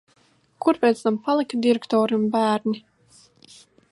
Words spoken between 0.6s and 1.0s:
Kur